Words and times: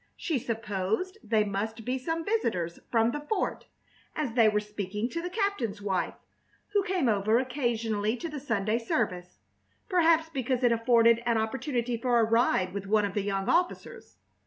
She 0.17 0.39
supposed 0.39 1.19
they 1.23 1.43
must 1.43 1.85
be 1.85 1.99
some 1.99 2.25
visitors 2.25 2.79
from 2.89 3.11
the 3.11 3.19
fort, 3.19 3.67
as 4.15 4.33
they 4.33 4.49
were 4.49 4.59
speaking 4.59 5.07
to 5.09 5.21
the 5.21 5.29
captain's 5.29 5.79
wife 5.79 6.15
who 6.73 6.81
came 6.81 7.07
over 7.07 7.37
occasionally 7.37 8.17
to 8.17 8.27
the 8.27 8.39
Sunday 8.39 8.79
service, 8.79 9.37
perhaps 9.89 10.27
because 10.27 10.63
it 10.63 10.71
afforded 10.71 11.21
an 11.27 11.37
opportunity 11.37 11.97
for 11.97 12.19
a 12.19 12.23
ride 12.23 12.73
with 12.73 12.87
one 12.87 13.05
of 13.05 13.13
the 13.13 13.21
young 13.21 13.47
officers. 13.47 14.17